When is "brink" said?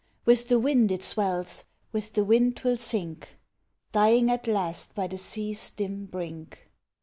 6.07-6.67